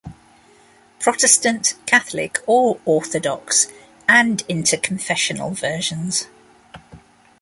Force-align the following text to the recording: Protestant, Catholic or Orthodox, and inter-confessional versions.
Protestant, 0.99 1.75
Catholic 1.85 2.39
or 2.47 2.79
Orthodox, 2.87 3.67
and 4.07 4.43
inter-confessional 4.49 5.51
versions. 5.51 6.25